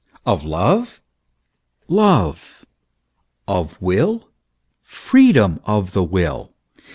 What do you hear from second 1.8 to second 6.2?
Love. Of will? Freedom of the